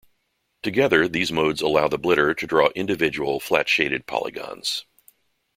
Together, 0.63 1.07
these 1.07 1.31
modes 1.31 1.61
allow 1.61 1.87
the 1.87 1.99
blitter 1.99 2.35
to 2.35 2.47
draw 2.47 2.69
individual 2.73 3.39
flat-shaded 3.39 4.07
polygons. 4.07 4.87